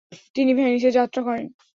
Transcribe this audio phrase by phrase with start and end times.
[0.35, 1.45] তিনি ভেনিসে যাত্রা করেন।